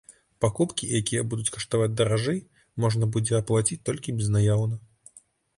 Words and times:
Пакупкі, 0.43 0.87
якія 0.99 1.25
будуць 1.33 1.53
каштаваць 1.57 1.91
даражэй, 1.99 2.39
можна 2.87 3.11
будзе 3.17 3.39
аплаціць 3.41 3.81
толькі 3.91 4.15
безнаяўна. 4.23 4.75